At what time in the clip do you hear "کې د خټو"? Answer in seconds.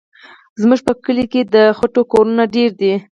1.31-2.01